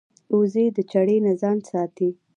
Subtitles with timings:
[0.37, 2.09] وزې د چړې نه ځان ساتي